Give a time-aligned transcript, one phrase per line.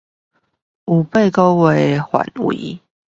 [0.03, 0.09] 有八個月
[1.97, 2.79] 的範圍